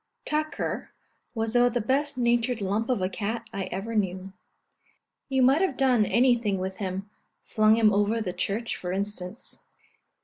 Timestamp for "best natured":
1.79-2.59